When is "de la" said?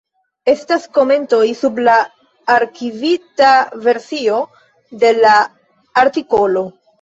5.05-5.37